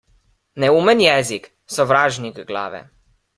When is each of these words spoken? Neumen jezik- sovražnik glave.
Neumen 0.61 1.03
jezik- 1.03 1.45
sovražnik 1.75 2.41
glave. 2.53 2.81